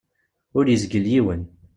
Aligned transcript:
Ur 0.57 0.65
izgil 0.67 1.05
yiwen. 1.11 1.41